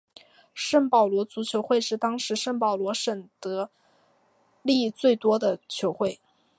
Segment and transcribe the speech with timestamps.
[0.55, 3.69] 圣保罗足球会是当时圣保罗省得
[4.63, 6.19] 利最多的球会。